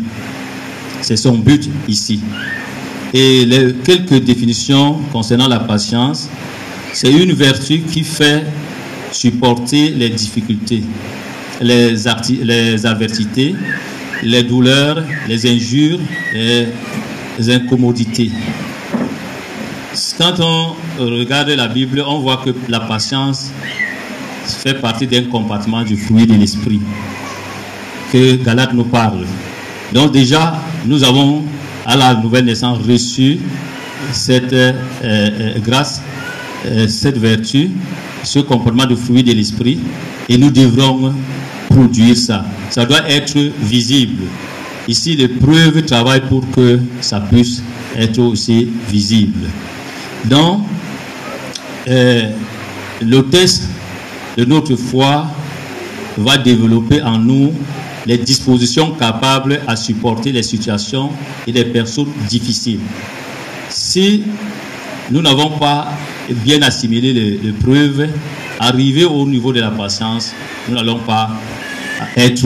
[1.01, 2.19] C'est son but ici.
[3.13, 6.29] Et les, quelques définitions concernant la patience,
[6.93, 8.43] c'est une vertu qui fait
[9.11, 10.83] supporter les difficultés,
[11.61, 11.95] les,
[12.43, 12.85] les
[14.21, 15.99] les douleurs, les injures
[17.39, 18.31] les incommodités.
[20.17, 23.51] Quand on regarde la Bible, on voit que la patience
[24.45, 26.79] fait partie d'un compartiment du fruit de l'esprit
[28.11, 29.25] que Galate nous parle.
[29.93, 31.43] Donc déjà, nous avons
[31.85, 33.39] à la nouvelle naissance reçu
[34.11, 34.73] cette euh,
[35.03, 36.01] euh, grâce,
[36.67, 37.71] euh, cette vertu,
[38.23, 39.79] ce comportement de fruit de l'esprit
[40.27, 41.13] et nous devrons
[41.69, 42.45] produire ça.
[42.69, 44.23] Ça doit être visible.
[44.87, 47.63] Ici, l'épreuve travaille pour que ça puisse
[47.97, 49.47] être aussi visible.
[50.25, 50.61] Donc,
[51.87, 53.63] le test
[54.37, 55.25] de notre foi
[56.17, 57.53] va développer en nous
[58.05, 61.09] les dispositions capables à supporter les situations
[61.47, 62.79] et les personnes difficiles.
[63.69, 64.23] Si
[65.11, 65.89] nous n'avons pas
[66.29, 68.07] bien assimilé les, preuves,
[68.59, 70.33] arriver au niveau de la patience,
[70.67, 71.29] nous n'allons pas
[72.15, 72.45] être,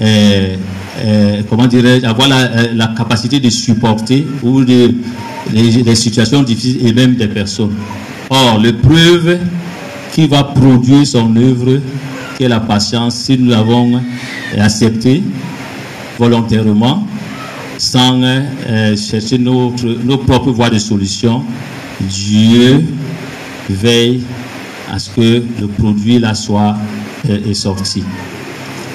[0.00, 0.56] euh,
[0.98, 4.94] euh, comment dirais avoir euh, la, capacité de supporter ou de,
[5.52, 7.74] les, situations difficiles et même des personnes.
[8.30, 9.38] Or, l'épreuve
[10.12, 11.80] qui va produire son œuvre
[12.38, 14.00] que la patience, si nous l'avons
[14.58, 15.22] accepté
[16.18, 17.06] volontairement,
[17.78, 21.42] sans euh, chercher notre, nos propres voies de solution,
[22.00, 22.84] Dieu
[23.68, 24.22] veille
[24.90, 26.76] à ce que le produit là soit
[27.28, 28.02] euh, sorti.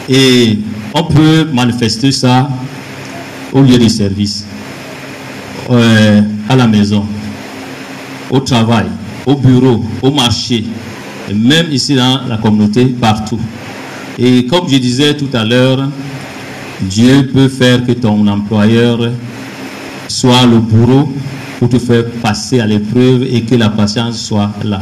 [0.09, 0.59] Et
[0.93, 2.49] on peut manifester ça
[3.53, 4.45] au lieu de service,
[5.69, 7.05] à la maison,
[8.29, 8.85] au travail,
[9.25, 10.65] au bureau, au marché,
[11.33, 13.39] même ici dans la communauté, partout.
[14.17, 15.89] Et comme je disais tout à l'heure,
[16.81, 18.99] Dieu peut faire que ton employeur
[20.07, 21.11] soit le bourreau
[21.59, 24.81] pour te faire passer à l'épreuve et que la patience soit là.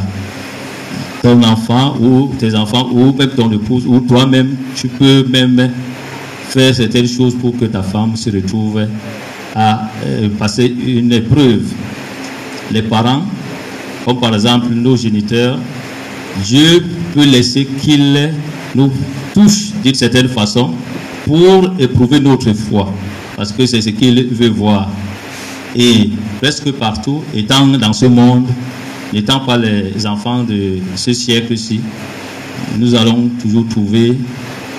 [1.22, 5.70] Ton enfant ou tes enfants ou même ton épouse ou toi-même, tu peux même
[6.48, 8.80] faire certaines choses pour que ta femme se retrouve
[9.54, 11.62] à euh, passer une épreuve.
[12.72, 13.22] Les parents,
[14.04, 15.58] comme par exemple nos géniteurs,
[16.44, 16.84] Dieu
[17.14, 18.30] peut laisser qu'il
[18.74, 18.92] nous
[19.34, 20.70] touche d'une certaine façon
[21.24, 22.92] pour éprouver notre foi.
[23.36, 24.88] Parce que c'est ce qu'il veut voir.
[25.74, 26.10] Et
[26.40, 28.46] presque partout, étant dans ce monde,
[29.12, 31.80] n'étant pas les enfants de ce siècle-ci,
[32.78, 34.16] nous allons toujours trouver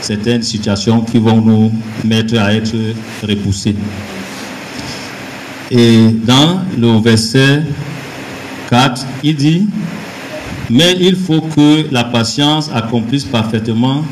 [0.02, 1.72] certaines situations qui vont nous
[2.04, 2.76] mettre à être
[3.28, 3.76] repoussés.
[5.74, 7.64] Et dans le verset
[8.70, 9.68] 4, il dit,
[10.70, 14.04] mais il faut que la patience accomplisse parfaitement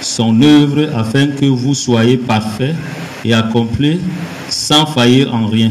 [0.00, 2.74] son œuvre afin que vous soyez parfaits
[3.26, 4.00] et accomplis
[4.48, 5.70] sans faillir en rien.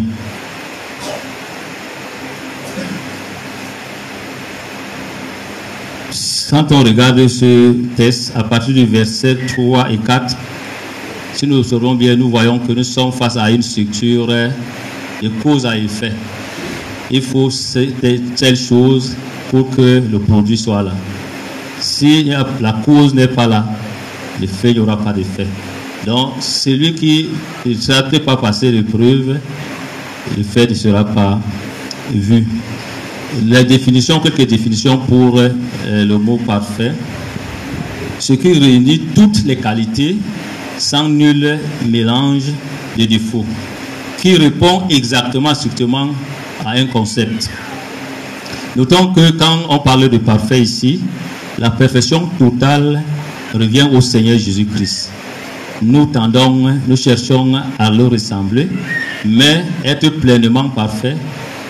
[6.52, 10.36] Quand on regarde ce texte à partir du verset 3 et 4,
[11.34, 14.30] si nous observons bien, nous voyons que nous sommes face à une structure
[15.22, 16.12] de cause à effet.
[17.10, 17.50] Il faut
[18.36, 19.16] telle chose
[19.50, 20.94] pour que le produit soit là.
[21.80, 23.66] Si la cause n'est pas là,
[24.40, 25.48] l'effet, il n'y aura pas d'effet.
[26.06, 27.28] Donc, celui qui
[27.66, 29.38] ne sera pas passer l'épreuve,
[30.38, 31.40] l'effet ne sera pas
[32.14, 32.46] vu.
[33.46, 35.50] Les définitions, quelques définitions pour euh,
[35.86, 36.92] le mot parfait.
[38.20, 40.18] Ce qui réunit toutes les qualités
[40.78, 42.44] sans nul mélange
[42.98, 43.46] de défauts,
[44.22, 46.10] qui répond exactement, strictement
[46.64, 47.50] à un concept.
[48.76, 51.02] Notons que quand on parle de parfait ici,
[51.58, 53.02] la perfection totale
[53.54, 55.12] revient au Seigneur Jésus-Christ.
[55.82, 58.68] Nous tendons, nous cherchons à le ressembler,
[59.26, 61.18] mais être pleinement parfait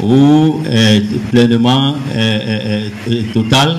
[0.02, 1.00] ou euh,
[1.32, 3.78] pleinement euh, euh, total,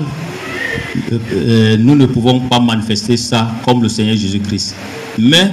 [1.79, 4.75] nous ne pouvons pas manifester ça comme le Seigneur Jésus-Christ.
[5.19, 5.51] Mais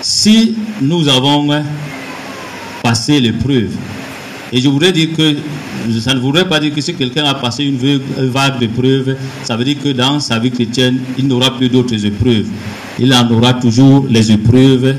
[0.00, 1.50] si nous avons
[2.90, 3.70] passé l'épreuve,
[4.52, 5.36] et je voudrais dire que
[6.00, 7.78] ça ne voudrait pas dire que si quelqu'un a passé une
[8.30, 12.46] vague d'épreuves, ça veut dire que dans sa vie chrétienne, il n'aura plus d'autres épreuves.
[12.98, 14.96] Il en aura toujours les épreuves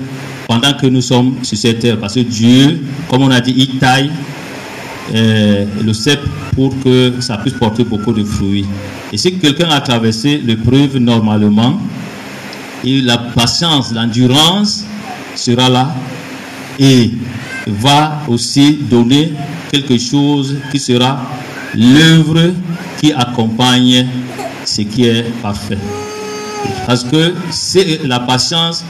[0.48, 1.98] pendant que nous sommes sur cette terre.
[1.98, 4.10] Parce que Dieu, comme on a dit, il taille
[5.14, 6.22] euh, le cep
[6.56, 8.66] pour que ça puisse porter beaucoup de fruits.
[9.12, 11.78] Et si quelqu'un a traversé l'épreuve normalement,
[12.86, 14.86] et la patience, l'endurance
[15.36, 15.94] sera là
[16.80, 17.12] et
[17.68, 19.34] va aussi donner
[19.72, 21.22] quelque chose qui sera
[21.76, 22.52] l'œuvre
[23.00, 24.08] qui accompagne
[24.66, 25.78] ce qui est parfait.
[26.86, 27.34] Parce que
[28.06, 28.84] la patience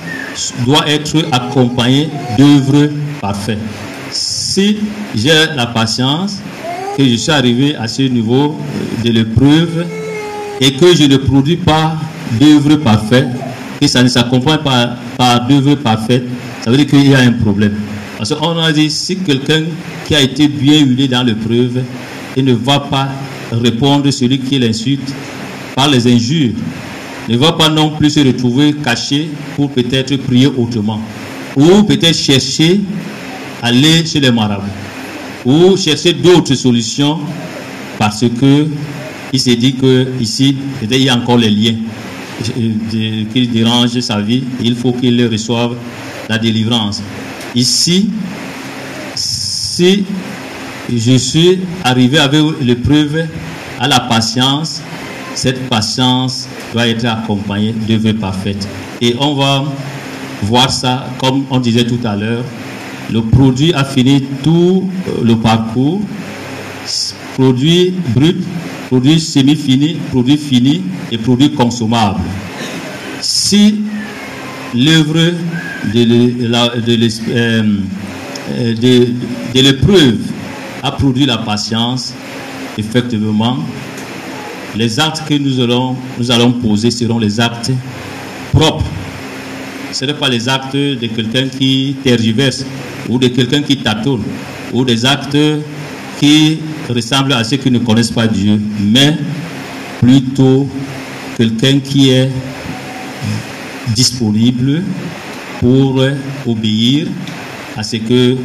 [0.65, 2.89] doit être accompagnée d'œuvres
[3.21, 3.59] parfaites.
[4.11, 4.77] Si
[5.15, 6.39] j'ai la patience,
[6.97, 8.57] que je suis arrivé à ce niveau
[9.03, 9.85] de l'épreuve
[10.59, 11.95] et que je ne produis pas
[12.39, 13.29] d'œuvres parfaites,
[13.79, 16.23] et ça ne s'accompagne pas par d'œuvres parfaites,
[16.61, 17.75] ça veut dire qu'il y a un problème.
[18.21, 19.63] Parce qu'on a dit, si quelqu'un
[20.05, 21.81] qui a été bien huilé dans l'épreuve
[22.37, 23.09] et ne va pas
[23.51, 25.11] répondre celui qui l'insulte
[25.75, 26.53] par les injures,
[27.27, 31.01] ne va pas non plus se retrouver caché pour peut-être prier autrement,
[31.55, 32.81] ou peut-être chercher
[33.59, 34.67] à aller chez les marabouts,
[35.43, 37.17] ou chercher d'autres solutions
[37.97, 38.67] parce que
[39.33, 41.75] il s'est dit que ici, il y a encore les liens.
[43.33, 45.75] Qui dérangent sa vie, il faut qu'il reçoive
[46.29, 47.01] la délivrance.
[47.55, 48.09] Ici,
[49.15, 50.05] si
[50.89, 53.25] je suis arrivé avec l'épreuve
[53.79, 54.81] à la patience,
[55.35, 58.67] cette patience doit être accompagnée d'œuvres parfaites.
[59.01, 59.65] Et on va
[60.43, 62.43] voir ça, comme on disait tout à l'heure,
[63.11, 65.99] le produit a fini tout euh, le parcours,
[67.33, 68.37] produit brut,
[68.87, 72.21] produit semi-fini, produit fini et produit consommable.
[73.19, 73.81] Si
[74.73, 75.33] l'œuvre
[75.85, 76.01] de,
[79.53, 80.17] l'épreuve
[80.83, 82.13] a produit la patience,
[82.77, 83.57] effectivement,
[84.75, 87.71] les actes que nous allons, nous allons poser seront les actes
[88.53, 88.85] propres.
[89.91, 92.65] Ce ne pas les actes de quelqu'un qui tergiverse
[93.09, 94.23] ou de quelqu'un qui tâtonne
[94.71, 95.37] ou des actes
[96.19, 99.17] qui ressemblent à ceux qui ne connaissent pas Dieu, mais
[99.99, 100.69] plutôt
[101.37, 102.29] quelqu'un qui est
[103.95, 104.83] disponible
[105.61, 106.03] pour
[106.47, 107.05] obéir
[107.77, 108.35] à ce que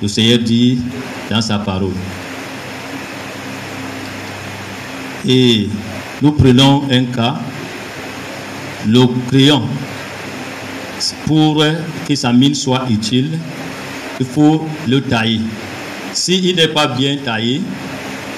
[0.00, 0.78] le Seigneur dit
[1.28, 1.90] dans sa parole.
[5.26, 5.68] Et
[6.22, 7.40] nous prenons un cas,
[8.86, 9.62] le crayon.
[11.26, 11.64] Pour
[12.06, 13.36] que sa mine soit utile,
[14.20, 15.40] il faut le tailler.
[16.12, 17.62] S'il n'est pas bien taillé,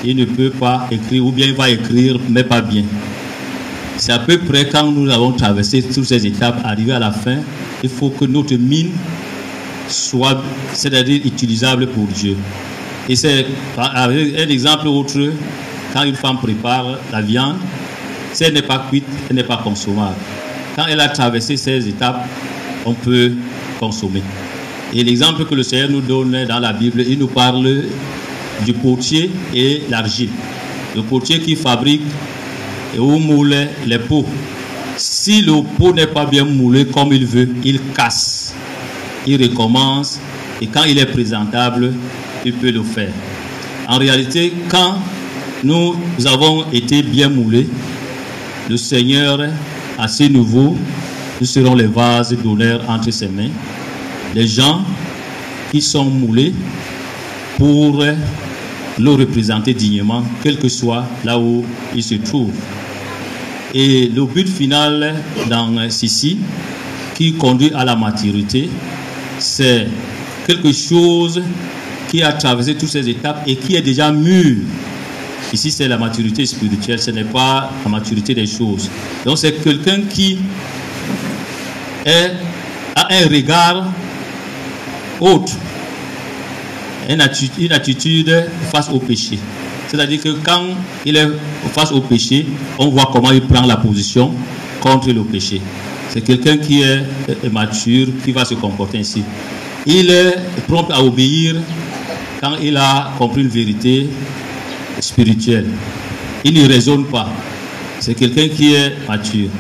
[0.05, 2.85] il ne peut pas écrire, ou bien il va écrire, mais pas bien.
[4.03, 7.37] C'est à peu près quand nous avons traversé toutes ces étapes, arrivé à la fin,
[7.85, 8.91] il faut que notre mine
[9.87, 10.42] soit,
[10.73, 12.37] c'est-à-dire utilisable pour Dieu.
[13.09, 13.46] Et c'est
[13.79, 15.21] un exemple autre,
[15.92, 17.59] quand une femme prépare la viande,
[18.33, 20.17] si elle n'est pas cuite, elle n'est pas consommable.
[20.75, 22.27] Quand elle a traversé ces étapes,
[22.85, 23.31] on peut
[23.79, 24.25] consommer.
[24.92, 27.85] Et l'exemple que le Seigneur nous donne dans la Bible, il nous parle
[28.65, 30.31] du potier et l'argile.
[30.96, 32.03] Le potier qui fabrique
[32.95, 33.55] et où moule
[33.87, 34.27] les pots.
[34.97, 38.55] Si le pot n'est pas bien moulé comme il veut, il casse.
[39.27, 40.21] Il recommence
[40.61, 41.93] et quand il est présentable,
[42.45, 43.13] il peut le faire.
[43.88, 44.97] En réalité, quand
[45.65, 47.69] nous avons été bien moulés,
[48.69, 49.40] le Seigneur,
[49.99, 50.77] à ce niveau,
[51.40, 53.51] nous serons les vases d'honneur entre ses mains.
[54.35, 54.83] Les gens
[55.71, 56.55] qui sont moulés
[57.59, 58.05] pour
[58.99, 61.65] le représenter dignement, quel que soit là où
[61.95, 62.53] ils se trouvent.
[63.75, 65.14] Et le but final
[65.48, 66.38] dans ceci,
[67.14, 68.68] qui conduit à la maturité,
[69.38, 69.87] c'est
[70.46, 71.42] quelque chose
[72.08, 74.58] qui a traversé toutes ces étapes et qui est déjà mûr.
[75.52, 78.90] Ici, c'est la maturité spirituelle, ce n'est pas la maturité des choses.
[79.25, 80.38] Donc, c'est quelqu'un qui
[82.06, 83.92] a un regard
[85.20, 85.52] autre,
[87.08, 89.38] une attitude, face au péché.
[89.93, 90.63] C'est-à-dire que quand
[91.05, 91.29] il est
[91.75, 92.47] face au péché,
[92.79, 94.33] on voit comment il prend la position
[94.81, 95.61] contre le péché.
[96.09, 97.03] C'est quelqu'un qui est
[97.53, 99.23] mature, qui va se comporter ainsi.
[99.85, 100.35] Il est
[100.67, 101.57] prompt à obéir
[102.40, 104.09] quand il a compris une vérité
[104.99, 105.67] spirituelle.
[106.43, 107.29] Il ne raisonne pas.
[108.01, 109.51] C'est quelqu'un qui est mature.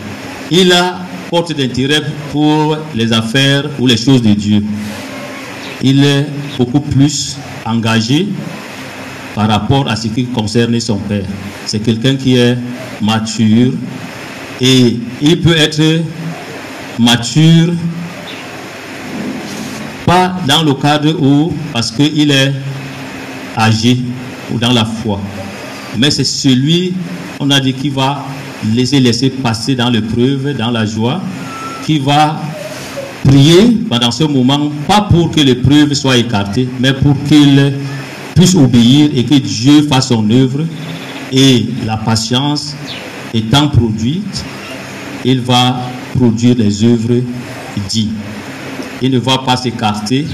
[0.50, 0.96] Il a
[1.28, 4.64] porte d'intérêt pour les affaires ou les choses de Dieu.
[5.82, 6.26] Il est
[6.56, 8.28] beaucoup plus engagé
[9.34, 11.24] par rapport à ce qui concerne son père.
[11.66, 12.56] C'est quelqu'un qui est
[13.00, 13.72] mature
[14.60, 16.02] et il peut être
[16.98, 17.72] mature
[20.06, 22.52] pas dans le cadre où, parce qu'il est
[23.56, 23.98] âgé
[24.52, 25.20] ou dans la foi,
[25.98, 26.92] mais c'est celui,
[27.40, 28.24] on a dit, qui va
[28.74, 31.20] laisser laisser passer dans l'épreuve, dans la joie,
[31.84, 32.40] qui va
[33.24, 37.72] prier pendant ce moment, pas pour que l'épreuve soit écartée, mais pour qu'il
[38.54, 40.64] obéir et que Dieu fasse son œuvre.
[41.32, 42.74] Et la patience
[43.32, 44.44] étant produite,
[45.24, 45.80] il va
[46.14, 47.22] produire les œuvres
[47.88, 48.10] dites.
[49.00, 50.26] Il ne va pas s'écarter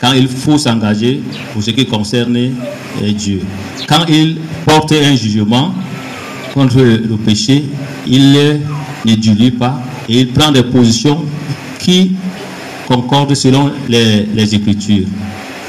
[0.00, 1.20] quand il faut s'engager
[1.52, 3.40] pour ce qui concerne euh, Dieu.
[3.88, 5.74] Quand il porte un jugement
[6.54, 7.64] contre le péché,
[8.06, 8.32] il
[9.04, 11.24] ne dilue pas et il prend des positions
[11.78, 12.12] qui
[12.86, 15.06] concordent selon les, les Écritures.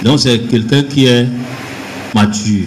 [0.04, 1.28] Donc c'est quelqu'un qui est
[2.16, 2.66] mature,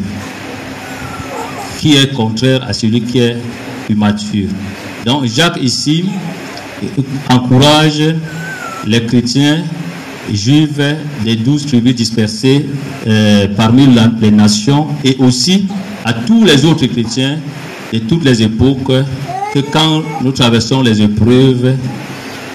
[1.79, 3.37] qui est contraire à celui qui est
[3.91, 4.49] immature.
[5.05, 6.05] Donc Jacques ici
[7.31, 8.03] encourage
[8.87, 9.63] les chrétiens
[10.33, 10.81] juifs
[11.25, 12.67] des douze tribus dispersées
[13.07, 13.87] euh, parmi
[14.21, 15.67] les nations et aussi
[16.05, 17.39] à tous les autres chrétiens
[17.93, 18.93] de toutes les époques
[19.53, 21.75] que quand nous traversons les épreuves,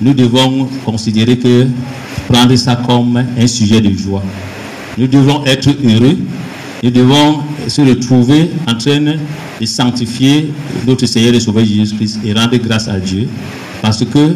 [0.02, 1.68] nous devons considérer que
[2.28, 4.24] prendre ça comme un sujet de joie.
[4.98, 6.18] Nous devons être heureux
[6.84, 10.52] nous devons se retrouver en train de sanctifier
[10.86, 13.28] notre Seigneur et Sauveur Jésus-Christ et rendre grâce à Dieu
[13.82, 14.36] parce que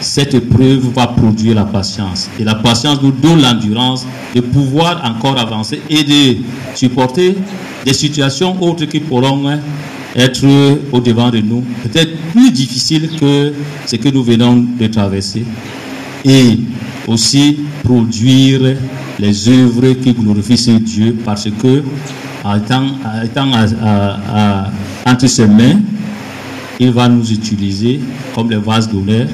[0.00, 2.30] cette épreuve va produire la patience.
[2.38, 6.38] Et la patience nous donne l'endurance de pouvoir encore avancer et de
[6.74, 7.36] supporter
[7.84, 9.58] des situations autres qui pourront
[10.16, 10.46] être
[10.92, 13.52] au-devant de nous, peut-être plus difficiles que
[13.86, 15.44] ce que nous venons de traverser.
[16.24, 16.58] Et
[17.06, 18.76] aussi produire
[19.20, 21.82] les œuvres qui glorifient Dieu parce que,
[22.56, 22.86] étant,
[23.22, 23.50] étant
[25.06, 25.80] entre ses mains,
[26.78, 28.00] il va nous utiliser
[28.34, 29.26] comme les vases d'honneur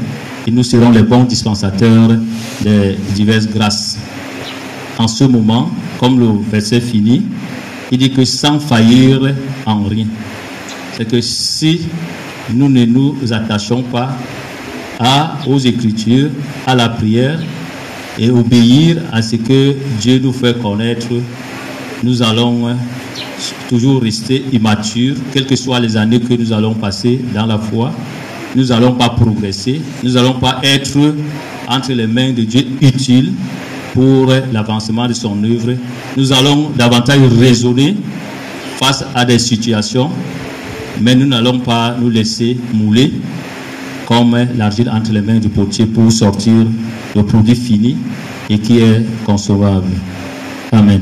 [0.46, 2.10] et nous serons les bons dispensateurs
[2.62, 3.98] des diverses grâces.
[4.98, 5.70] En ce moment,
[6.00, 7.22] comme le verset finit,
[7.92, 9.34] il dit que sans faillir
[9.64, 10.06] en rien.
[10.96, 11.82] C'est que si
[12.52, 14.16] nous ne nous attachons pas
[14.98, 16.30] à, aux Écritures,
[16.66, 17.38] à la prière,
[18.18, 21.08] et obéir à ce que Dieu nous fait connaître,
[22.02, 22.76] nous allons
[23.68, 27.92] toujours rester immatures, quelles que soient les années que nous allons passer dans la foi.
[28.54, 30.98] Nous n'allons pas progresser, nous n'allons pas être
[31.68, 33.32] entre les mains de Dieu utiles
[33.92, 35.74] pour l'avancement de son œuvre.
[36.16, 37.96] Nous allons davantage raisonner
[38.78, 40.10] face à des situations,
[41.00, 43.12] mais nous n'allons pas nous laisser mouler
[44.06, 46.66] comme l'argile entre les mains du potier pour sortir
[47.14, 47.96] le produit fini
[48.48, 49.90] et qui est concevable.
[50.72, 51.00] Amen.